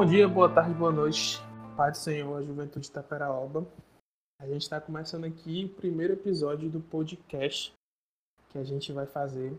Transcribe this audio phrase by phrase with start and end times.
[0.00, 1.38] Bom dia, boa tarde, boa noite.
[1.76, 3.66] Pai do Senhor, a Juventude de Taperaoba.
[4.40, 7.70] A gente está começando aqui o primeiro episódio do podcast
[8.48, 9.54] que a gente vai fazer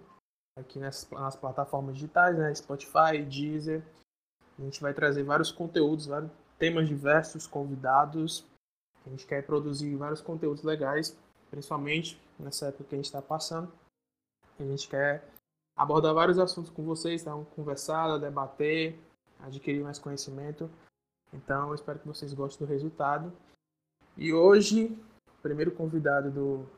[0.58, 2.56] aqui nas, nas plataformas digitais, né?
[2.56, 3.84] Spotify, Deezer.
[4.58, 8.44] A gente vai trazer vários conteúdos, vários temas diversos, convidados.
[9.06, 11.16] A gente quer produzir vários conteúdos legais,
[11.52, 13.72] principalmente nessa época que a gente está passando.
[14.60, 15.24] A gente quer
[15.78, 17.32] abordar vários assuntos com vocês, tá?
[17.56, 19.00] conversar, debater,
[19.42, 20.70] adquirir mais conhecimento.
[21.34, 23.32] Então, espero que vocês gostem do resultado.
[24.18, 24.86] E hoje,
[25.28, 26.70] o primeiro convidado do,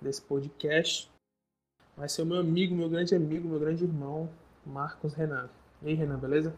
[0.00, 1.10] desse podcast
[1.96, 4.32] vai ser o meu amigo, meu grande amigo, meu grande irmão,
[4.64, 5.50] Marcos Renan.
[5.82, 6.54] E aí, Renan, beleza?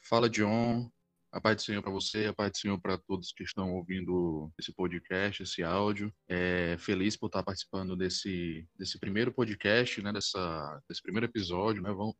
[0.00, 0.90] Fala, John.
[1.30, 4.52] A paz do Senhor para você, a paz do Senhor para todos que estão ouvindo
[4.56, 6.14] esse podcast, esse áudio.
[6.28, 11.82] É, feliz por estar participando desse, desse primeiro podcast, né, dessa, desse primeiro episódio.
[11.82, 12.14] Né, vão,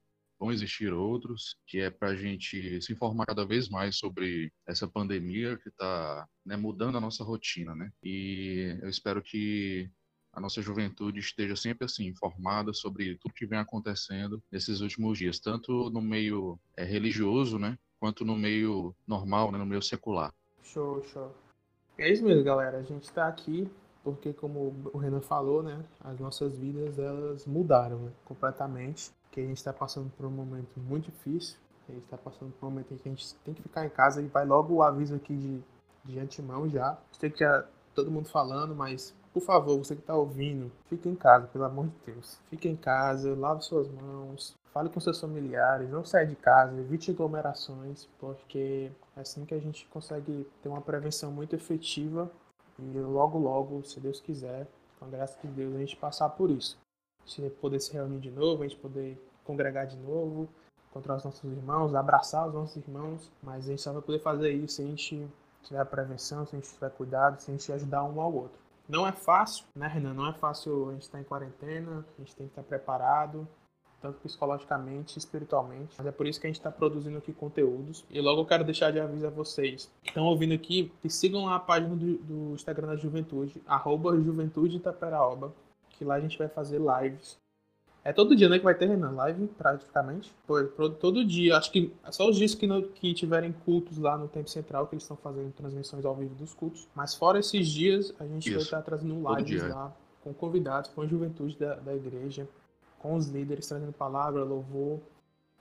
[0.44, 4.86] vão existir outros, que é para a gente se informar cada vez mais sobre essa
[4.86, 7.74] pandemia que está né, mudando a nossa rotina.
[7.74, 7.90] Né?
[8.02, 9.90] E eu espero que
[10.34, 15.38] a nossa juventude esteja sempre assim informada sobre tudo que vem acontecendo nesses últimos dias,
[15.38, 20.34] tanto no meio é, religioso, né, quanto no meio normal, né, no meio secular.
[20.62, 21.32] Show, show.
[21.96, 22.78] É isso mesmo, galera.
[22.78, 23.70] A gente está aqui
[24.02, 29.12] porque, como o Renan falou, né, as nossas vidas elas mudaram né, completamente.
[29.34, 31.58] Que a gente está passando por um momento muito difícil.
[31.88, 33.90] A gente está passando por um momento em que a gente tem que ficar em
[33.90, 35.60] casa e vai logo o aviso aqui de,
[36.04, 36.96] de antemão já.
[37.18, 41.16] Sei que já todo mundo falando, mas por favor, você que está ouvindo, fique em
[41.16, 42.38] casa, pelo amor de Deus.
[42.48, 47.10] Fique em casa, lave suas mãos, fale com seus familiares, não saia de casa, evite
[47.10, 52.30] aglomerações, porque é assim que a gente consegue ter uma prevenção muito efetiva
[52.78, 54.68] e logo, logo, se Deus quiser,
[55.00, 56.78] com a graça de Deus, a gente passar por isso.
[57.26, 60.48] Gente poder se reunir de novo, a gente poder congregar de novo,
[60.90, 64.52] encontrar os nossos irmãos, abraçar os nossos irmãos, mas a gente só vai poder fazer
[64.52, 65.28] isso se a gente
[65.62, 68.58] tiver prevenção, se a gente tiver cuidado, se a gente ajudar um ao outro.
[68.88, 70.12] Não é fácil, né, Renan?
[70.12, 73.48] Não é fácil a gente estar em quarentena, a gente tem que estar preparado,
[74.00, 75.94] tanto psicologicamente, espiritualmente.
[75.96, 78.04] Mas é por isso que a gente está produzindo aqui conteúdos.
[78.10, 81.48] E logo eu quero deixar de aviso a vocês que estão ouvindo aqui, que sigam
[81.48, 85.54] a página do, do Instagram da Juventude, arroba Juventude Itaperaoba,
[85.96, 87.38] que lá a gente vai fazer lives.
[88.04, 90.34] É todo dia, né, que vai ter, Renan, live, praticamente.
[91.00, 91.56] todo dia.
[91.56, 94.94] Acho que é só os dias que, que tiverem cultos lá no Tempo Central, que
[94.94, 96.86] eles estão fazendo transmissões ao vivo dos cultos.
[96.94, 98.56] Mas fora esses dias, a gente Isso.
[98.56, 99.90] vai estar trazendo lives lá
[100.22, 102.46] com convidados, com a juventude da, da igreja
[103.04, 104.98] com os líderes trazendo palavra, louvor,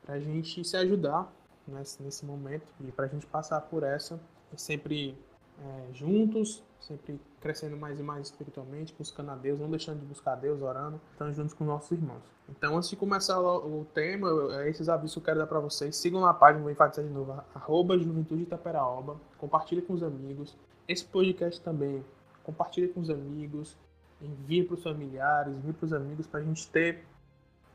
[0.02, 1.30] para a gente se ajudar
[1.68, 4.18] nesse, nesse momento e para a gente passar por essa
[4.56, 5.14] sempre
[5.62, 10.34] é, juntos, sempre crescendo mais e mais espiritualmente, buscando a Deus, não deixando de buscar
[10.34, 12.24] a Deus, orando, estando juntos com nossos irmãos.
[12.50, 14.30] Então, antes de começar o tema,
[14.62, 15.96] é esses avisos eu quero dar para vocês.
[15.96, 20.58] Sigam na página, vou enfatizar de novo, arroba Juventude Itaperaoba, compartilhe com os amigos.
[20.88, 22.04] Esse podcast também,
[22.44, 23.78] compartilhe com os amigos,
[24.22, 27.06] envie para os familiares, envie para os amigos, para a gente ter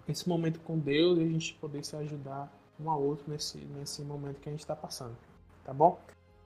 [0.06, 4.02] esse momento com Deus e a gente poder se ajudar um ao outro nesse, nesse
[4.02, 5.16] momento que a gente está passando,
[5.64, 5.98] tá bom?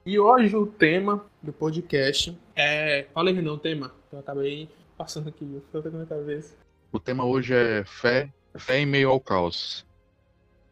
[0.05, 3.07] E hoje o tema do podcast é.
[3.13, 3.89] Fala aí, Renan, o tema.
[4.11, 6.57] Eu acabei passando aqui, eu tô na cabeça.
[6.91, 9.85] O tema hoje é fé, fé em meio ao caos.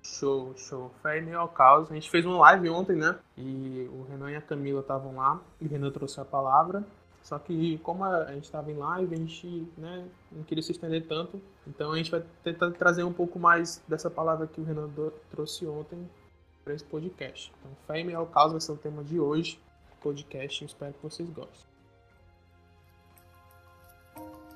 [0.04, 0.92] Show, show.
[1.02, 1.90] Fé em meio ao caos.
[1.90, 3.18] A gente fez uma live ontem, né?
[3.38, 5.42] E o Renan e a Camila estavam lá.
[5.62, 6.84] E o Renan trouxe a palavra.
[7.24, 11.08] Só que como a gente estava em live, a gente né, não queria se estender
[11.08, 11.42] tanto.
[11.66, 14.90] Então a gente vai tentar trazer um pouco mais dessa palavra que o Renan
[15.30, 16.06] trouxe ontem
[16.64, 17.52] para esse podcast.
[17.60, 19.60] Então, fé meio ao caos vai ser o tema de hoje,
[20.02, 20.66] podcast.
[20.66, 21.72] espero que vocês gostem.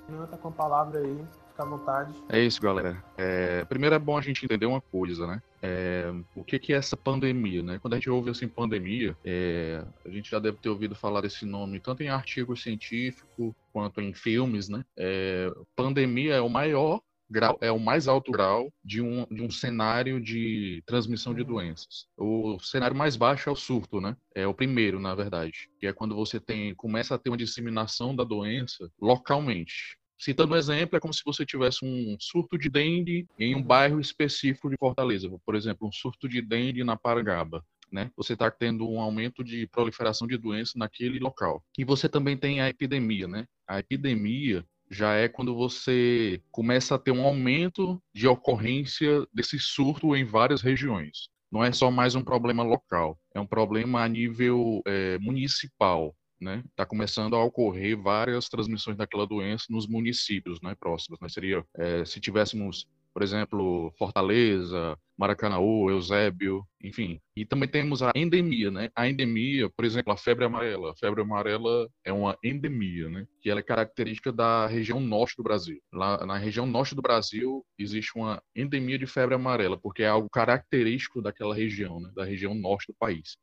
[0.07, 2.13] Renan tá com a palavra aí, fica à vontade.
[2.29, 3.03] É isso, galera.
[3.17, 5.41] É, primeiro é bom a gente entender uma coisa, né?
[5.61, 7.79] É, o que, que é essa pandemia, né?
[7.81, 11.45] Quando a gente ouve assim pandemia, é, a gente já deve ter ouvido falar desse
[11.45, 14.85] nome tanto em artigos científicos quanto em filmes, né?
[14.95, 19.49] É, pandemia é o maior grau, é o mais alto grau de um, de um
[19.49, 22.07] cenário de transmissão de doenças.
[22.17, 24.15] O cenário mais baixo é o surto, né?
[24.33, 28.15] É o primeiro, na verdade, que é quando você tem começa a ter uma disseminação
[28.15, 29.97] da doença localmente.
[30.17, 33.99] Citando um exemplo, é como se você tivesse um surto de dengue em um bairro
[33.99, 37.63] específico de Fortaleza, por exemplo, um surto de dengue na Paragaba.
[37.91, 38.09] Né?
[38.15, 41.63] Você está tendo um aumento de proliferação de doenças naquele local.
[41.77, 43.45] E você também tem a epidemia, né?
[43.67, 50.15] A epidemia já é quando você começa a ter um aumento de ocorrência desse surto
[50.15, 51.29] em várias regiões.
[51.51, 56.63] Não é só mais um problema local, é um problema a nível é, municipal né,
[56.69, 61.19] está começando a ocorrer várias transmissões daquela doença nos municípios né, próximos.
[61.19, 61.29] Né?
[61.29, 67.21] Seria, é, se tivéssemos, por exemplo, Fortaleza, Maracanaú, Eusébio, enfim.
[67.33, 68.89] E também temos a endemia, né?
[68.93, 70.91] A endemia, por exemplo, a febre amarela.
[70.91, 73.25] A febre amarela é uma endemia, né?
[73.41, 75.79] Que ela é característica da região norte do Brasil.
[75.93, 80.29] Lá na região norte do Brasil existe uma endemia de febre amarela, porque é algo
[80.29, 82.11] característico daquela região, né?
[82.13, 83.37] Da região norte do país.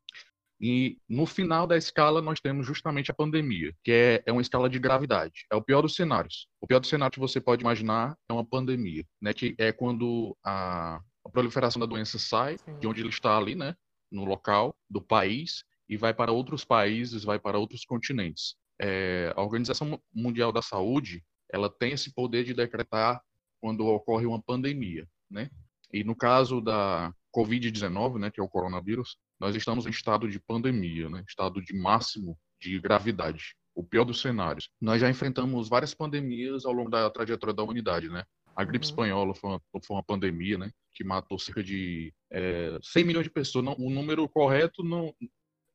[0.62, 4.70] E no final da escala, nós temos justamente a pandemia, que é, é uma escala
[4.70, 5.44] de gravidade.
[5.50, 6.46] É o pior dos cenários.
[6.60, 9.34] O pior do cenário que você pode imaginar é uma pandemia, né?
[9.34, 12.78] Que é quando a, a proliferação da doença sai Sim.
[12.78, 13.74] de onde ele está ali, né?
[14.08, 18.54] No local do país e vai para outros países, vai para outros continentes.
[18.80, 23.20] É, a Organização Mundial da Saúde, ela tem esse poder de decretar
[23.60, 25.50] quando ocorre uma pandemia, né?
[25.92, 30.38] E no caso da COVID-19, né, que é o coronavírus, nós estamos em estado de
[30.38, 31.24] pandemia, né?
[31.26, 34.70] estado de máximo de gravidade, o pior dos cenários.
[34.80, 38.22] Nós já enfrentamos várias pandemias ao longo da trajetória da humanidade, né?
[38.54, 38.90] A gripe uhum.
[38.90, 40.70] espanhola foi uma, foi uma, pandemia, né?
[40.92, 43.64] Que matou cerca de é, 100 milhões de pessoas.
[43.64, 45.12] Não, o número correto não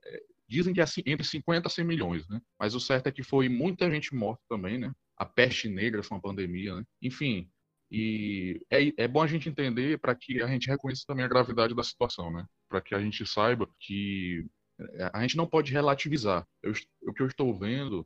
[0.05, 2.39] é, dizem que é entre 50 a 100 milhões, né?
[2.57, 4.93] Mas o certo é que foi muita gente morta também, né?
[5.17, 6.83] A peste negra foi uma pandemia, né?
[7.01, 7.49] Enfim,
[7.91, 11.75] e é, é bom a gente entender para que a gente reconheça também a gravidade
[11.75, 12.45] da situação, né?
[12.69, 14.45] Para que a gente saiba que
[14.79, 16.45] é, a gente não pode relativizar.
[16.61, 16.73] Eu,
[17.03, 18.05] o que eu estou vendo,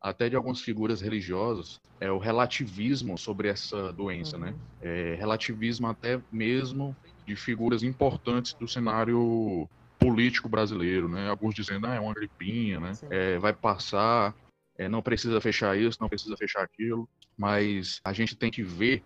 [0.00, 4.48] até de algumas figuras religiosas, é o relativismo sobre essa doença, né?
[4.48, 4.52] uhum.
[4.52, 4.58] né?
[4.82, 6.96] É, relativismo até mesmo
[7.26, 9.68] de figuras importantes do cenário
[9.98, 11.28] político brasileiro, né?
[11.28, 12.92] Alguns dizendo, ah, é uma gripinha, né?
[13.10, 14.34] É, vai passar,
[14.78, 19.04] é, não precisa fechar isso, não precisa fechar aquilo mas a gente tem que ver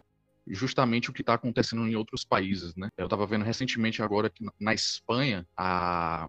[0.54, 2.88] justamente o que está acontecendo em outros países, né?
[2.96, 6.28] Eu estava vendo recentemente agora que na Espanha a...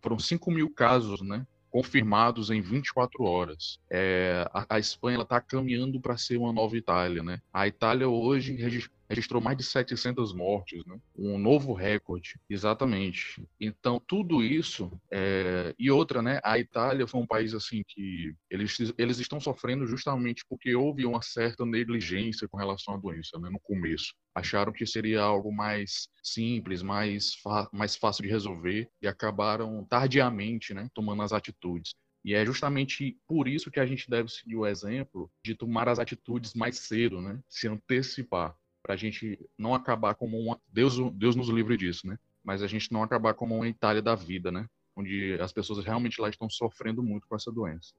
[0.00, 1.46] foram 5 mil casos, né?
[1.70, 3.78] Confirmados em 24 horas.
[3.90, 4.48] É...
[4.52, 7.40] a, a Espanha está caminhando para ser uma nova Itália, né?
[7.52, 8.56] A Itália hoje
[9.08, 10.98] registrou mais de 700 mortes, né?
[11.16, 13.46] um novo recorde, exatamente.
[13.60, 15.74] Então, tudo isso, é...
[15.78, 16.40] e outra, né?
[16.42, 21.22] a Itália foi um país assim que eles, eles estão sofrendo justamente porque houve uma
[21.22, 23.48] certa negligência com relação à doença, né?
[23.50, 24.14] no começo.
[24.34, 27.36] Acharam que seria algo mais simples, mais,
[27.72, 30.88] mais fácil de resolver e acabaram tardiamente né?
[30.94, 31.94] tomando as atitudes.
[32.24, 35.98] E é justamente por isso que a gente deve seguir o exemplo de tomar as
[35.98, 37.38] atitudes mais cedo, né?
[37.50, 40.60] Se antecipar para a gente não acabar como uma.
[40.70, 42.18] Deus, Deus nos livre disso, né?
[42.44, 44.68] Mas a gente não acabar como uma Itália da vida, né?
[44.94, 47.94] Onde as pessoas realmente lá estão sofrendo muito com essa doença.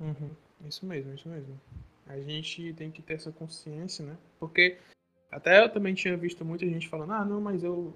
[0.00, 0.30] Uhum.
[0.66, 1.60] Isso mesmo, isso mesmo.
[2.06, 4.16] A gente tem que ter essa consciência, né?
[4.40, 4.78] Porque
[5.30, 7.94] até eu também tinha visto muita gente falando, ah, não, mas eu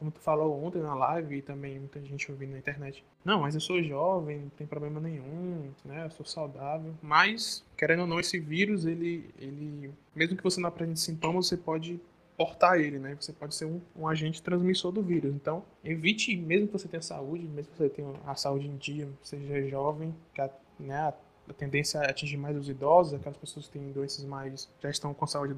[0.00, 3.04] como tu falou ontem na live e também muita gente ouvindo na internet.
[3.22, 6.06] Não, mas eu sou jovem, não tem problema nenhum, né?
[6.06, 6.94] Eu sou saudável.
[7.02, 11.56] Mas, querendo ou não, esse vírus, ele, ele mesmo que você não apresente sintomas, você
[11.58, 12.00] pode
[12.34, 13.14] portar ele, né?
[13.20, 15.34] Você pode ser um, um, agente transmissor do vírus.
[15.34, 19.06] Então, evite, mesmo que você tenha saúde, mesmo que você tenha a saúde em dia,
[19.22, 20.48] seja jovem, que a,
[20.78, 21.12] né,
[21.46, 25.12] a tendência é atingir mais os idosos, aquelas pessoas que têm doenças mais já estão
[25.12, 25.54] com saúde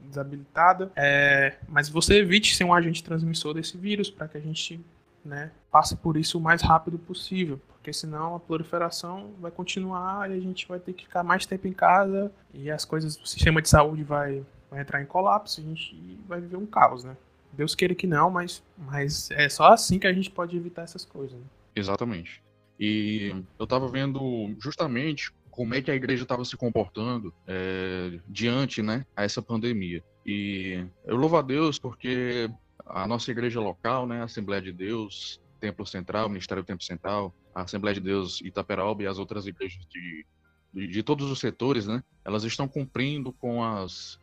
[0.00, 0.92] desabilitada.
[0.96, 4.80] É, mas você evite ser um agente transmissor desse vírus para que a gente
[5.24, 10.34] né, passe por isso o mais rápido possível, porque senão a proliferação vai continuar e
[10.34, 13.60] a gente vai ter que ficar mais tempo em casa e as coisas, o sistema
[13.60, 17.16] de saúde vai, vai entrar em colapso a gente vai viver um caos, né?
[17.52, 21.04] Deus queira que não, mas, mas é só assim que a gente pode evitar essas
[21.04, 21.36] coisas.
[21.36, 21.44] Né?
[21.74, 22.42] Exatamente.
[22.78, 28.80] E eu estava vendo justamente como é que a igreja estava se comportando é, diante
[28.80, 30.04] né, a essa pandemia.
[30.24, 32.48] E eu louvo a Deus porque
[32.86, 37.62] a nossa igreja local, né, Assembleia de Deus, Templo Central, Ministério do Templo Central, a
[37.62, 40.24] Assembleia de Deus Itaperoba e as outras igrejas de,
[40.72, 44.16] de, de todos os setores, né, elas estão cumprindo com as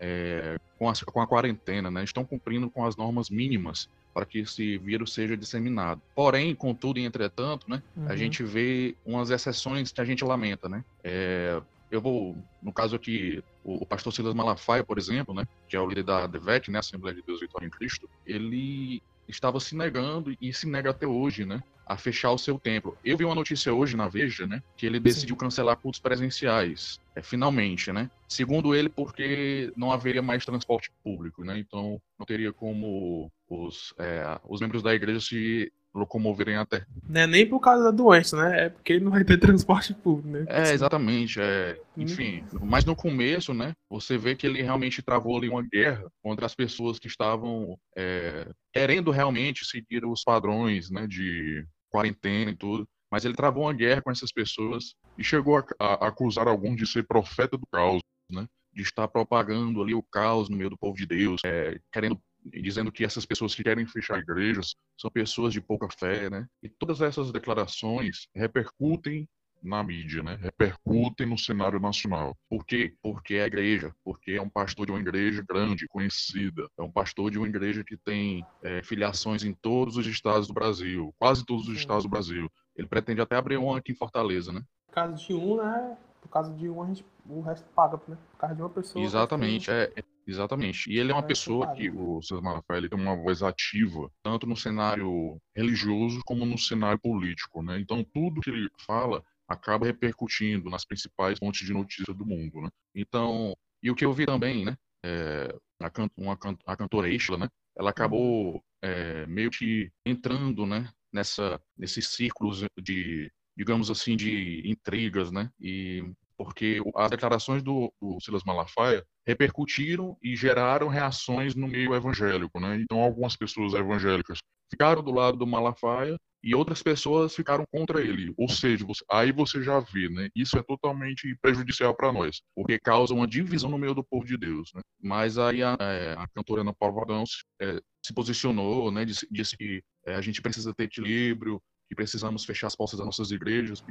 [0.00, 4.40] é, com, as, com a quarentena, né, estão cumprindo com as normas mínimas para que
[4.40, 6.02] esse vírus seja disseminado.
[6.12, 8.08] Porém, contudo e entretanto, né, uhum.
[8.08, 10.84] a gente vê umas exceções que a gente lamenta, né?
[11.04, 15.76] É, eu vou, no caso aqui, o, o, pastor Silas Malafaia, por exemplo, né, que
[15.76, 19.76] é o líder da DEVET, né, Assembleia de Deus Vitória em Cristo, ele estava se
[19.76, 22.96] negando e se nega até hoje, né, a fechar o seu templo.
[23.04, 25.40] Eu vi uma notícia hoje na Veja, né, que ele decidiu Sim.
[25.40, 28.10] cancelar cultos presenciais, é, finalmente, né?
[28.28, 31.58] Segundo ele, porque não haveria mais transporte público, né?
[31.58, 36.84] Então não teria como os, é, os membros da igreja se locomoverem até.
[37.08, 38.66] Não é nem por causa da doença, né?
[38.66, 40.44] É porque não vai ter transporte público, né?
[40.48, 41.40] É, exatamente.
[41.40, 42.02] É, hum.
[42.02, 43.72] enfim, mas no começo, né?
[43.90, 48.48] Você vê que ele realmente travou ali uma guerra contra as pessoas que estavam é,
[48.72, 51.06] querendo realmente seguir os padrões, né?
[51.06, 52.86] De quarentena e tudo.
[53.10, 56.86] Mas ele travou uma guerra com essas pessoas e chegou a, a acusar alguns de
[56.86, 58.46] ser profeta do caos, né?
[58.72, 62.92] De estar propagando ali o caos no meio do povo de Deus, é, querendo dizendo
[62.92, 66.46] que essas pessoas que querem fechar igrejas são pessoas de pouca fé, né?
[66.62, 69.28] E todas essas declarações repercutem
[69.62, 70.38] na mídia, né?
[70.40, 72.36] Repercutem no cenário nacional.
[72.48, 72.94] Por quê?
[73.02, 76.90] Porque é a igreja, porque é um pastor de uma igreja grande, conhecida, é um
[76.90, 81.44] pastor de uma igreja que tem é, filiações em todos os estados do Brasil, quase
[81.44, 82.50] todos os estados do Brasil.
[82.76, 84.62] Ele pretende até abrir uma aqui em Fortaleza, né?
[84.86, 85.96] Por causa de um, né?
[86.20, 88.16] Por causa de um, a gente, o resto paga, né?
[88.32, 89.04] Por causa de uma pessoa.
[89.04, 89.92] Exatamente, é,
[90.30, 90.90] exatamente.
[90.90, 94.46] E ele é uma pessoa que, o César Malafaia, ele tem uma voz ativa, tanto
[94.46, 97.80] no cenário religioso como no cenário político, né?
[97.80, 102.68] Então, tudo que ele fala acaba repercutindo nas principais fontes de notícia do mundo, né?
[102.94, 104.76] Então, e o que eu vi também, né?
[105.04, 107.48] É, a, can, uma, a cantora Isla, né?
[107.76, 110.90] Ela acabou é, meio que entrando, né?
[111.10, 115.50] Nessa, nesses círculos de, digamos assim, de intrigas, né?
[115.58, 116.04] E
[116.38, 122.80] porque as declarações do, do Silas Malafaia repercutiram e geraram reações no meio evangélico, né?
[122.80, 124.38] Então, algumas pessoas evangélicas
[124.70, 128.32] ficaram do lado do Malafaia e outras pessoas ficaram contra ele.
[128.36, 130.28] Ou seja, você, aí você já vê, né?
[130.34, 134.36] Isso é totalmente prejudicial para nós, porque causa uma divisão no meio do povo de
[134.36, 134.80] Deus, né?
[135.02, 139.04] Mas aí a, é, a cantora Ana Paula Vadão se, é, se posicionou, né?
[139.04, 143.06] Disse, disse que é, a gente precisa ter equilíbrio, que precisamos fechar as portas das
[143.06, 143.82] nossas igrejas,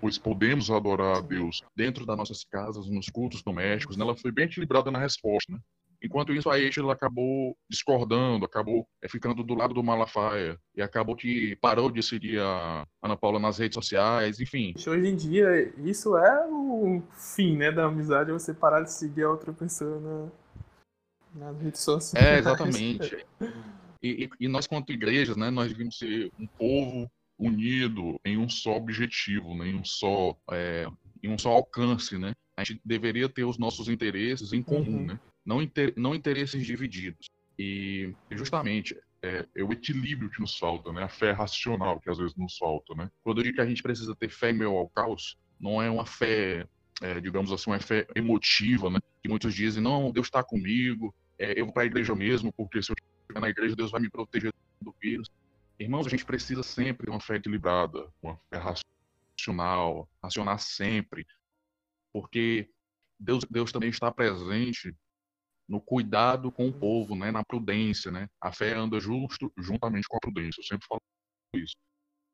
[0.00, 3.96] pois podemos adorar a Deus dentro das nossas casas, nos cultos domésticos.
[3.96, 4.04] Né?
[4.04, 5.58] Ela foi bem equilibrada na resposta, né?
[6.00, 11.16] Enquanto isso, a Eixa acabou discordando, acabou é, ficando do lado do Malafaia e acabou
[11.16, 14.74] que parou de seguir a Ana Paula nas redes sociais, enfim.
[14.76, 19.30] Hoje em dia, isso é o fim né, da amizade, você parar de seguir a
[19.30, 20.30] outra pessoa
[21.34, 22.24] na, nas redes sociais.
[22.24, 23.26] É, exatamente.
[24.00, 28.48] e, e, e, nós, quanto igrejas, né, nós devemos ser um povo unido em um
[28.48, 30.86] só objetivo, né, em um só, é,
[31.22, 32.34] em um só alcance, né?
[32.56, 35.06] A gente deveria ter os nossos interesses em comum, uhum.
[35.06, 35.20] né?
[35.48, 37.30] não, inter, não interesses divididos.
[37.58, 41.04] E justamente é, é, o equilíbrio que nos falta, né?
[41.04, 43.10] A fé racional que às vezes nos falta, né?
[43.22, 46.04] Quando eu digo que a gente precisa ter fé meio ao caos, não é uma
[46.04, 46.66] fé,
[47.00, 48.98] é, digamos assim, uma fé emotiva, né?
[49.22, 52.82] Que muitos dizem, não, Deus está comigo, é, eu vou para a igreja mesmo, porque
[52.82, 54.52] se eu estiver na igreja, Deus vai me proteger
[54.82, 55.28] do vírus.
[55.78, 61.24] Irmãos, a gente precisa sempre de uma fé equilibrada, uma fé racional, racionar sempre,
[62.12, 62.68] porque
[63.18, 64.94] Deus, Deus também está presente
[65.68, 68.28] no cuidado com o povo, né, na prudência, né?
[68.40, 70.60] A fé anda justo, juntamente com a prudência.
[70.60, 71.00] Eu sempre falo
[71.54, 71.76] isso.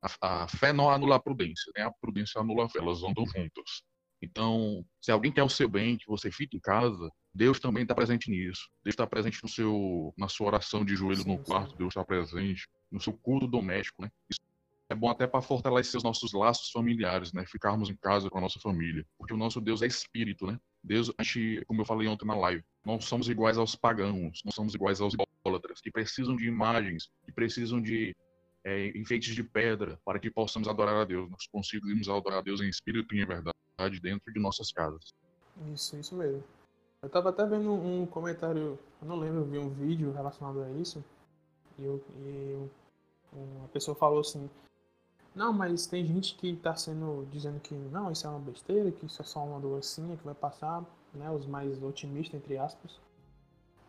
[0.01, 1.83] A, a fé não anula a prudência, né?
[1.83, 3.83] A prudência anula a fé, elas andam juntas.
[4.21, 7.93] Então, se alguém quer o seu bem, que você fique em casa, Deus também está
[7.93, 8.69] presente nisso.
[8.81, 11.71] Deus está presente no seu, na sua oração de joelho sim, no quarto.
[11.71, 11.77] Sim.
[11.79, 14.09] Deus está presente no seu culto doméstico, né?
[14.29, 14.39] Isso
[14.87, 17.43] é bom até para fortalecer os nossos laços familiares, né?
[17.45, 20.57] Ficarmos em casa com a nossa família, porque o nosso Deus é espírito, né?
[20.81, 24.51] Deus, a gente, como eu falei ontem na live, não somos iguais aos pagãos, não
[24.51, 28.15] somos iguais aos idólatras, que precisam de imagens, que precisam de
[28.63, 31.29] é, enfeites de pedra para que possamos adorar a Deus.
[31.29, 35.13] Nós conseguimos adorar a Deus em espírito e em verdade dentro de nossas casas.
[35.73, 36.43] Isso, isso mesmo.
[37.01, 40.71] Eu estava até vendo um comentário, eu não lembro, eu vi um vídeo relacionado a
[40.71, 41.03] isso,
[41.77, 42.69] e, eu, e
[43.31, 44.49] uma pessoa falou assim,
[45.35, 49.05] não, mas tem gente que está sendo dizendo que não, isso é uma besteira, que
[49.05, 50.83] isso é só uma doencinha que vai passar,
[51.13, 51.29] né?
[51.29, 52.97] Os mais otimistas entre aspas.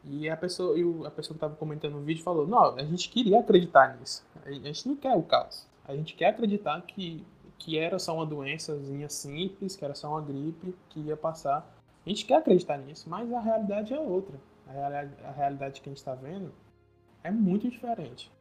[0.05, 3.09] E a pessoa, e a pessoa que estava comentando no vídeo falou, não, a gente
[3.09, 4.25] queria acreditar nisso.
[4.45, 5.67] A gente não quer o caos.
[5.85, 7.25] A gente quer acreditar que,
[7.59, 11.65] que era só uma doençazinha simples, que era só uma gripe que ia passar.
[12.07, 14.39] A gente quer acreditar nisso, mas a realidade é outra.
[14.67, 16.53] A, realidade que a gente está vendo
[17.23, 18.33] é muito diferente.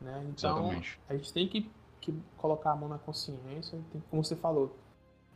[0.00, 0.26] Né?
[0.30, 1.00] Então, Exatamente.
[1.08, 4.76] a gente tem que que colocar a mão na consciência, tem, como você falou,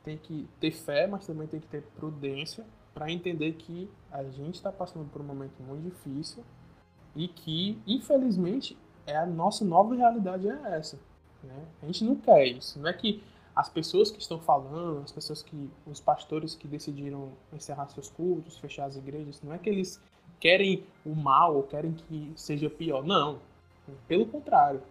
[0.04, 2.64] tem que ter fé, mas também tem que ter prudência
[2.94, 6.44] para entender que a gente está passando por um momento muito difícil
[7.14, 8.76] e que, infelizmente,
[9.06, 10.98] é a nossa nova realidade é essa.
[11.42, 11.66] Né?
[11.82, 12.78] A gente não quer isso.
[12.78, 13.22] Não é que
[13.54, 18.58] as pessoas que estão falando, as pessoas que, os pastores que decidiram encerrar seus cultos,
[18.58, 20.00] fechar as igrejas, não é que eles
[20.40, 23.04] querem o mal ou querem que seja pior.
[23.04, 23.38] Não.
[24.08, 24.82] Pelo contrário.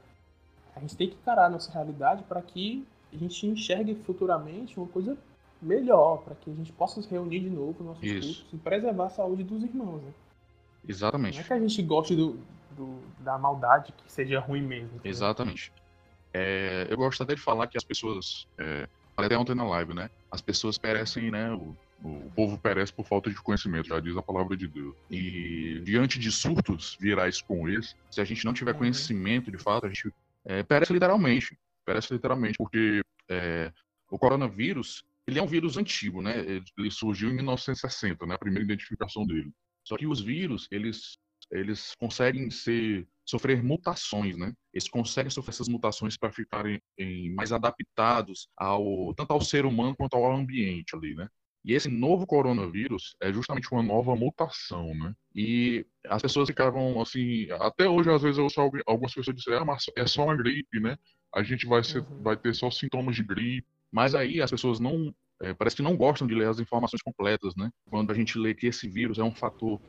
[0.76, 4.88] A gente tem que encarar a nossa realidade para que a gente enxergue futuramente uma
[4.88, 5.18] coisa
[5.62, 8.22] melhor, para que a gente possa se reunir de novo nossos Isso.
[8.22, 10.02] cultos e preservar a saúde dos irmãos.
[10.02, 10.14] Né?
[10.88, 11.36] Exatamente.
[11.36, 12.40] Não é que a gente goste do,
[12.72, 15.00] do da maldade que seja ruim mesmo.
[15.04, 15.74] Exatamente.
[16.34, 18.48] É, eu gosto até de falar que as pessoas.
[18.58, 20.10] É, falei até ontem na live, né?
[20.30, 21.52] As pessoas perecem, né?
[21.54, 24.96] O, o povo perece por falta de conhecimento, já diz a palavra de Deus.
[25.10, 28.80] E diante de surtos virais como esse, se a gente não tiver uhum.
[28.80, 30.12] conhecimento de fato, a gente
[30.46, 31.58] é, perece literalmente.
[31.86, 33.72] Perece literalmente, porque é,
[34.10, 36.40] o coronavírus, ele é um vírus antigo, né?
[36.78, 38.36] Ele surgiu em 1960, né?
[38.36, 39.52] A primeira identificação dele.
[39.84, 41.20] Só que os vírus, eles
[41.52, 44.54] eles conseguem ser sofrer mutações, né?
[44.74, 49.96] Eles conseguem sofrer essas mutações para ficarem em, mais adaptados ao tanto ao ser humano
[49.96, 51.28] quanto ao ambiente ali, né?
[51.64, 55.14] E esse novo coronavírus é justamente uma nova mutação, né?
[55.34, 59.64] E as pessoas ficavam assim, até hoje às vezes eu ouço algumas pessoas dizem, ah,
[59.64, 60.98] mas é só uma gripe, né?
[61.34, 62.22] A gente vai, ser, uhum.
[62.22, 63.68] vai ter só sintomas de gripe.
[63.92, 67.56] Mas aí as pessoas não, é, parece que não gostam de ler as informações completas,
[67.56, 67.70] né?
[67.90, 69.80] Quando a gente lê que esse vírus é um fator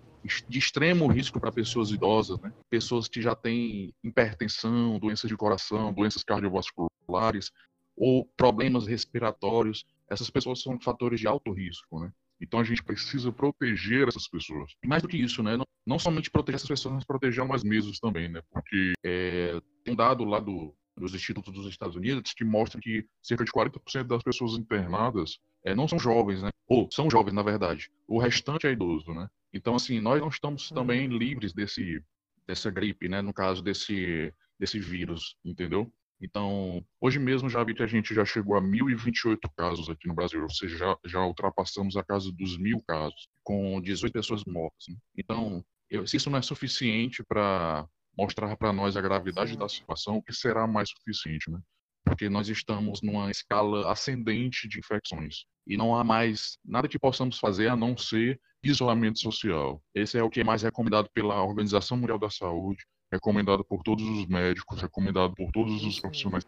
[0.49, 2.53] de extremo risco para pessoas idosas, né?
[2.71, 7.51] pessoas que já têm hipertensão, doenças de coração, doenças cardiovasculares
[7.97, 9.85] ou problemas respiratórios.
[10.09, 12.13] Essas pessoas são fatores de alto risco, né?
[12.41, 14.73] Então a gente precisa proteger essas pessoas.
[14.83, 15.57] E mais do que isso, né?
[15.57, 18.43] Não, não somente proteger essas pessoas, mas proteger nós mesmos também, né?
[18.51, 23.07] Porque é, tem um dado lá do, dos institutos dos Estados Unidos que mostra que
[23.23, 26.51] cerca de 40% das pessoas internadas é, não são jovens, né?
[26.69, 27.91] Ou são jovens, na verdade.
[28.07, 29.29] O restante é idoso, né?
[29.53, 30.77] Então, assim, nós não estamos uhum.
[30.77, 32.03] também livres desse,
[32.47, 33.21] dessa gripe, né?
[33.23, 35.93] No caso desse, desse vírus, entendeu?
[36.21, 40.15] Então, hoje mesmo já vi que a gente já chegou a 1.028 casos aqui no
[40.15, 44.85] Brasil, ou seja, já, já ultrapassamos a casa dos mil casos, com 18 pessoas mortas.
[44.89, 44.97] Né?
[45.19, 49.59] Então, eu, se isso não é suficiente para mostrar para nós a gravidade Sim.
[49.59, 51.59] da situação, o que será mais suficiente, né?
[52.05, 57.39] Porque nós estamos numa escala ascendente de infecções e não há mais nada que possamos
[57.39, 59.83] fazer a não ser isolamento social.
[59.95, 64.05] Esse é o que é mais recomendado pela Organização Mundial da Saúde, recomendado por todos
[64.05, 66.45] os médicos, recomendado por todos os profissionais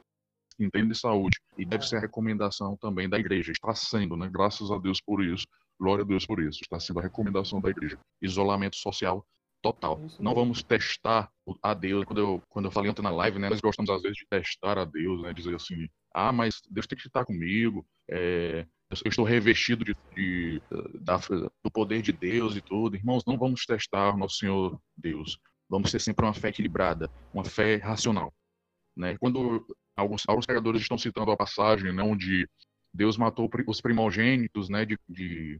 [0.56, 1.38] que entendem de saúde.
[1.58, 3.52] E deve ser a recomendação também da igreja.
[3.52, 4.28] Está sendo, né?
[4.32, 5.46] Graças a Deus por isso.
[5.78, 6.61] Glória a Deus por isso.
[6.62, 7.99] Está sendo a recomendação da igreja.
[8.23, 9.25] Isolamento social
[9.64, 9.99] total.
[10.21, 11.30] Não vamos testar
[11.62, 12.04] a Deus.
[12.04, 13.49] Quando eu, quando eu falei ontem na live, né?
[13.49, 15.33] Nós gostamos às vezes de testar a Deus, né?
[15.33, 17.87] Dizer assim, ah, mas Deus tem que estar comigo.
[18.11, 20.61] É, eu estou revestido de, de
[21.00, 22.94] da, do poder de Deus e tudo.
[22.94, 25.38] Irmãos, não vamos testar nosso Senhor Deus.
[25.66, 28.35] Vamos ter sempre uma fé equilibrada, uma fé racional.
[28.94, 29.16] Né?
[29.18, 32.46] Quando alguns, alguns pregadores estão citando a passagem né, onde
[32.92, 35.59] Deus matou os primogênitos né, de, de,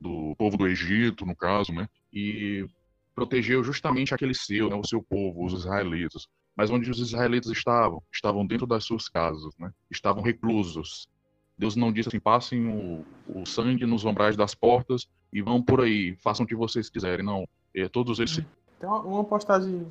[0.00, 2.66] do povo do Egito, no caso, né, e
[3.14, 6.26] protegeu justamente aquele seu, né, o seu povo, os israelitas.
[6.56, 8.02] Mas onde os israelitas estavam?
[8.12, 9.72] Estavam dentro das suas casas, né?
[9.90, 11.08] estavam reclusos,
[11.56, 15.80] Deus não disse assim: passem o, o sangue nos ombrais das portas e vão por
[15.80, 17.24] aí, façam o que vocês quiserem.
[17.24, 18.42] Não, é, todos eles.
[18.80, 19.86] Tem uma postagem,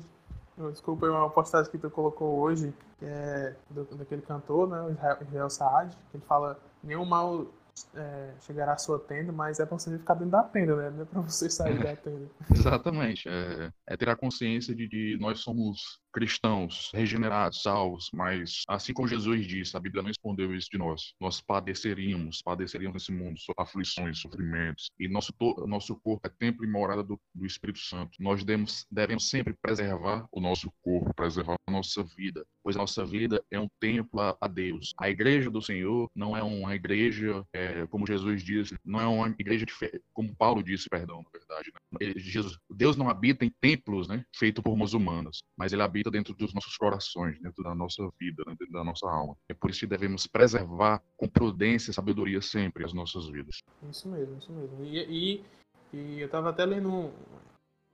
[0.70, 5.18] desculpa, uma postagem que tu colocou hoje, que é do, daquele cantor, né, o Israel,
[5.22, 7.46] Israel Saad, que ele fala: nenhum mal
[7.94, 10.90] é, chegará à sua tenda, mas é para você ficar dentro da tenda, né?
[10.90, 12.28] Não é para você sair da tenda.
[12.50, 13.28] Exatamente.
[13.28, 19.08] É, é, ter a consciência de que nós somos cristãos, regenerados, salvos, mas assim como
[19.08, 21.12] Jesus disse, a Bíblia não respondeu isso de nós.
[21.20, 25.32] Nós padeceríamos, padeceríamos nesse mundo, aflições, sofrimentos, e nosso,
[25.66, 28.12] nosso corpo é templo e morada do, do Espírito Santo.
[28.20, 33.04] Nós devemos, devemos sempre preservar o nosso corpo, preservar a nossa vida, pois a nossa
[33.04, 34.94] vida é um templo a, a Deus.
[34.98, 39.34] A igreja do Senhor não é uma igreja, é, como Jesus disse, não é uma
[39.36, 39.74] igreja de
[40.12, 41.72] como Paulo disse, perdão, na verdade.
[41.74, 41.80] Né?
[42.16, 46.34] Jesus, Deus não habita em templos, né, feito por mãos humanas, mas ele habita dentro
[46.34, 49.36] dos nossos corações, dentro da nossa vida, né, dentro da nossa alma.
[49.48, 53.62] É por isso que devemos preservar com prudência e sabedoria sempre as nossas vidas.
[53.90, 54.84] Isso mesmo, isso mesmo.
[54.84, 55.44] E, e,
[55.92, 57.12] e eu estava até lendo.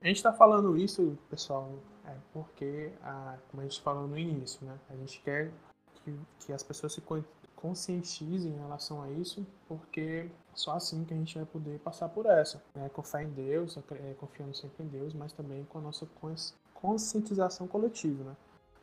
[0.01, 4.65] A gente está falando isso, pessoal, é porque, a, como a gente falou no início,
[4.65, 4.77] né?
[4.89, 5.51] A gente quer
[6.03, 7.01] que, que as pessoas se
[7.61, 12.25] conscientizem em relação a isso, porque só assim que a gente vai poder passar por
[12.25, 12.89] essa, né?
[12.89, 16.07] com fé em Deus, é, confiando sempre em Deus, mas também com a nossa
[16.73, 18.35] conscientização coletiva, né?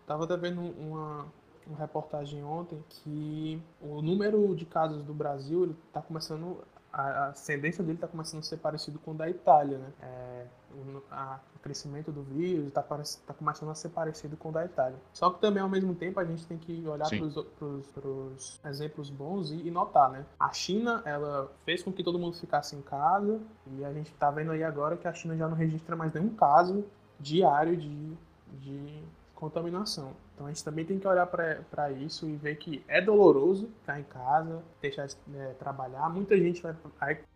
[0.07, 1.27] Tava até vendo uma,
[1.67, 6.65] uma reportagem ontem que o número de casos do Brasil está começando
[6.99, 9.93] a ascendência dele está começando a ser parecido com o da Itália, né?
[10.03, 14.53] É, o, a, o, crescimento do vírus está tá começando a ser parecido com o
[14.53, 14.99] da Itália.
[15.13, 19.53] Só que também, ao mesmo tempo, a gente tem que olhar para os exemplos bons
[19.53, 20.27] e, e, notar, né?
[20.41, 24.31] A China, ela fez com que todo mundo ficasse em casa e a gente está
[24.33, 26.85] vendo aí agora que a China já não registra mais nenhum caso
[27.21, 28.13] diário de,
[28.55, 29.05] de
[29.39, 30.17] contaminação.
[30.35, 34.01] Então a gente também tem que olhar para isso e ver que é doloroso ficar
[34.01, 36.09] em casa, deixar é, trabalhar.
[36.11, 36.75] Muita gente vai.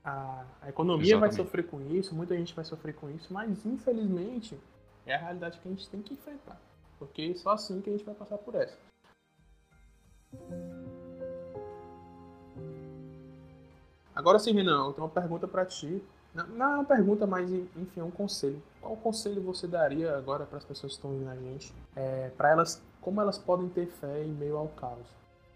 [0.05, 1.37] A, a economia Exatamente.
[1.37, 4.59] vai sofrer com isso, muita gente vai sofrer com isso, mas infelizmente
[5.07, 6.61] é a realidade que a gente tem que enfrentar.
[6.99, 8.77] Porque só assim que a gente vai passar por essa.
[14.13, 16.03] Agora sim, Renan, eu tenho uma pergunta para ti.
[16.35, 18.61] Não é uma pergunta, mas enfim, é um conselho.
[18.83, 21.73] Qual conselho você daria agora para as pessoas que estão ouvindo a gente?
[21.95, 25.07] É, para elas, como elas podem ter fé em meio ao caos?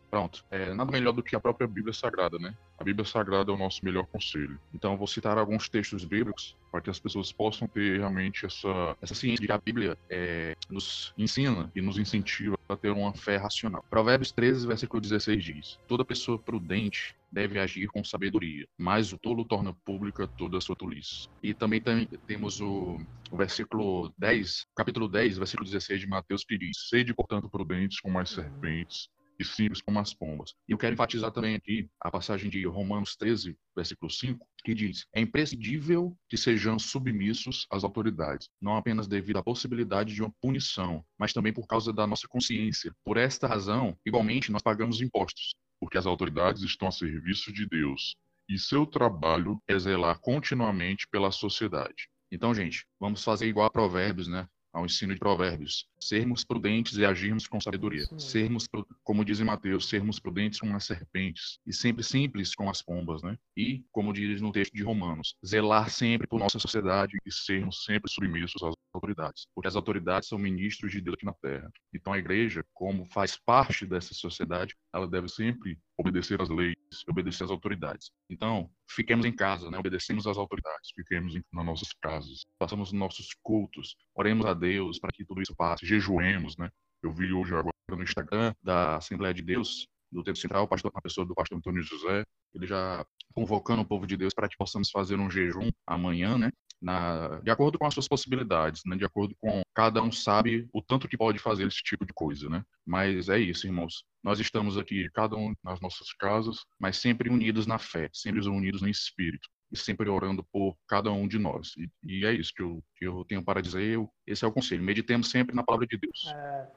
[0.09, 0.45] Pronto.
[0.49, 2.55] É, nada melhor do que a própria Bíblia Sagrada, né?
[2.79, 4.59] A Bíblia Sagrada é o nosso melhor conselho.
[4.73, 8.97] Então, eu vou citar alguns textos bíblicos para que as pessoas possam ter realmente essa,
[9.03, 13.15] essa ciência de que a Bíblia é, nos ensina e nos incentiva a ter uma
[13.15, 13.85] fé racional.
[13.89, 19.45] Provérbios 13, versículo 16 diz: Toda pessoa prudente deve agir com sabedoria, mas o tolo
[19.45, 21.29] torna pública toda a sua tolice.
[21.43, 22.99] E também tem, temos o,
[23.31, 28.19] o, versículo 10, capítulo 10, versículo 16 de Mateus, que diz: Sede, portanto, prudentes como
[28.19, 30.55] as serpentes e simples como as pombas.
[30.69, 35.07] E eu quero enfatizar também aqui a passagem de Romanos 13, versículo 5, que diz:
[35.13, 41.05] É imprescindível que sejamos submissos às autoridades, não apenas devido à possibilidade de uma punição,
[41.19, 42.95] mas também por causa da nossa consciência.
[43.05, 48.17] Por esta razão, igualmente, nós pagamos impostos, porque as autoridades estão a serviço de Deus
[48.49, 52.09] e seu trabalho é zelar continuamente pela sociedade.
[52.31, 54.49] Então, gente, vamos fazer igual a Provérbios, né?
[54.77, 55.89] Ao ensino de provérbios.
[55.99, 58.05] Sermos prudentes e agirmos com sabedoria.
[58.19, 58.69] Sermos,
[59.03, 63.23] como diz em Mateus, sermos prudentes como as serpentes e sempre simples como as pombas,
[63.23, 63.39] né?
[63.57, 68.13] E, como diz no texto de Romanos, zelar sempre por nossa sociedade e sermos sempre
[68.13, 71.71] submissos às autoridades, porque as autoridades são ministros de Deus aqui na Terra.
[71.95, 76.76] Então a igreja, como faz parte dessa sociedade, ela deve sempre obedecer às leis,
[77.09, 78.11] obedecer às autoridades.
[78.31, 79.79] Então, fiquemos em casa, né?
[79.79, 85.13] obedecemos às autoridades, fiquemos em, nas nossas casas, façamos nossos cultos, oremos a Deus para
[85.13, 86.71] que tudo isso passe, jejuemos, né?
[87.03, 91.01] Eu vi hoje agora no Instagram da Assembleia de Deus, do Tempo Central, pastor, a
[91.01, 93.05] pessoa do pastor Antônio José, ele já
[93.37, 96.51] convocando o povo de Deus para que possamos fazer um jejum amanhã, né?
[96.81, 98.97] Na, de acordo com as suas possibilidades, né?
[98.97, 102.49] De acordo com cada um sabe o tanto que pode fazer esse tipo de coisa,
[102.49, 102.65] né?
[102.87, 104.05] Mas é isso, irmãos.
[104.25, 108.81] Nós estamos aqui, cada um nas nossas casas, mas sempre unidos na fé, sempre unidos
[108.81, 111.73] no Espírito e sempre orando por cada um de nós.
[111.77, 113.83] E, e é isso que eu, que eu tenho para dizer.
[113.83, 114.83] Eu, esse é o conselho.
[114.83, 116.33] Meditemos sempre na palavra de Deus.
[116.35, 116.69] É,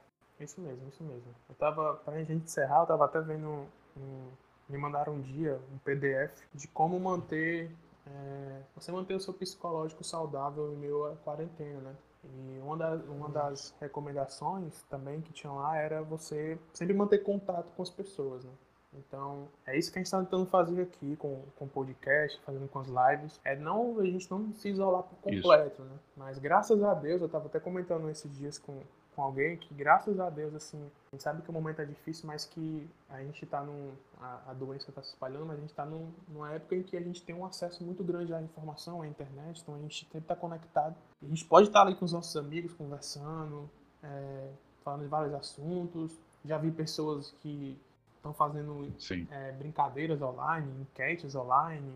[0.41, 1.35] isso mesmo, isso mesmo.
[1.47, 3.67] Eu tava, para a gente encerrar, eu tava até vendo um,
[3.97, 4.31] um,
[4.69, 7.71] me mandaram um dia um PDF de como manter
[8.05, 11.95] é, você manter o seu psicológico saudável em meio à quarentena, né?
[12.23, 17.71] E uma, das uma das recomendações também que tinha lá era você sempre manter contato
[17.75, 18.51] com as pessoas, né?
[18.93, 22.67] Então, é isso que a gente está tentando fazer aqui com, com o podcast, fazendo
[22.67, 23.39] com as lives.
[23.45, 25.83] É não a gente não se isolar por completo, isso.
[25.83, 25.99] né?
[26.17, 28.81] Mas graças a Deus, eu estava até comentando esses dias com,
[29.19, 30.77] com alguém que, graças a Deus, assim,
[31.11, 33.91] a gente sabe que o momento é difícil, mas que a gente está num.
[34.17, 36.95] A, a doença está se espalhando, mas a gente está num, numa época em que
[36.95, 40.19] a gente tem um acesso muito grande à informação, à internet, então a gente sempre
[40.19, 40.95] está conectado.
[41.21, 43.69] A gente pode estar tá ali com os nossos amigos, conversando,
[44.01, 44.51] é,
[44.85, 46.17] falando de vários assuntos.
[46.45, 47.77] Já vi pessoas que
[48.15, 48.87] estão fazendo
[49.31, 51.91] é, brincadeiras online, enquetes online,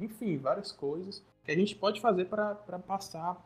[0.00, 3.36] enfim, várias coisas que a gente pode fazer para passar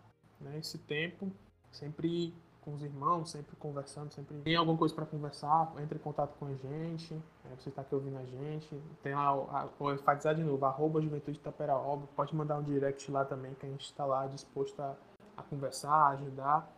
[0.41, 1.33] né, esse tempo
[1.75, 2.33] sempre
[2.65, 6.47] com os irmãos, sempre conversando, sempre tem alguma coisa para conversar, entre em contato com
[6.47, 10.65] a gente, é, você está aqui ouvindo a gente, tem lá, vou enfatizar de novo,
[10.65, 14.81] arroba Juventude Taperaoba, pode mandar um direct lá também, que a gente está lá disposto
[14.81, 14.97] a,
[15.37, 16.69] a conversar, a ajudar,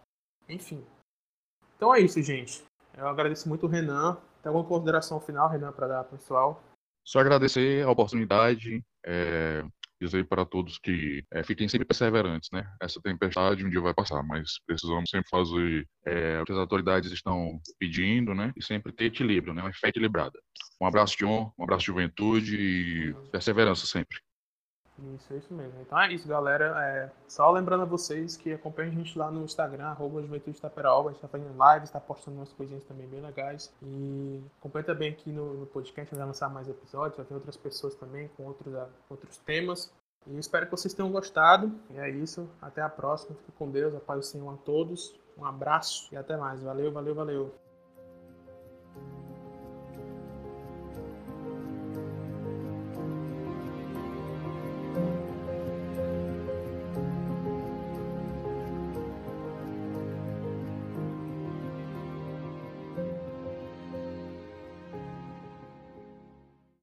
[0.49, 0.85] enfim.
[1.77, 2.65] Então é isso, gente.
[2.97, 4.17] Eu agradeço muito o Renan.
[4.43, 6.63] Tem alguma consideração final, Renan, para dar para pessoal?
[7.05, 8.83] Só agradecer a oportunidade.
[9.05, 9.63] É,
[10.01, 12.67] dizer para todos que é, fiquem sempre perseverantes, né?
[12.81, 17.11] Essa tempestade um dia vai passar, mas precisamos sempre fazer é, o que as autoridades
[17.13, 18.53] estão pedindo, né?
[18.57, 19.63] E sempre ter equilíbrio, né?
[19.63, 20.39] Uma fé equilibrada.
[20.81, 24.19] Um abraço honra, um abraço de juventude e perseverança sempre.
[24.99, 25.79] Isso, é isso mesmo.
[25.83, 26.75] Então é isso, galera.
[26.83, 31.11] É, só lembrando a vocês que acompanhem a gente lá no Instagram, arroba Juventude Taperaoba.
[31.11, 33.73] A gente tá fazendo lives, tá postando umas coisinhas também bem legais.
[33.83, 37.95] E acompanhe também aqui no, no podcast, vai lançar mais episódios, vai ter outras pessoas
[37.95, 38.75] também com outros,
[39.11, 39.93] outros temas.
[40.27, 41.73] E espero que vocês tenham gostado.
[41.91, 42.49] E é isso.
[42.61, 43.37] Até a próxima.
[43.37, 43.95] Fique com Deus.
[43.95, 45.15] A paz do Senhor a todos.
[45.39, 46.63] Um abraço e até mais.
[46.63, 47.55] Valeu, valeu, valeu.